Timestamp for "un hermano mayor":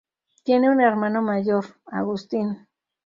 0.71-1.63